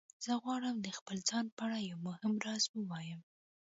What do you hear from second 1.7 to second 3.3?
یو مهم راز ووایم